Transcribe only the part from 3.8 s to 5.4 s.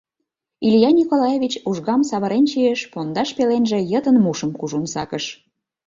йытын мушым кужун сакыш.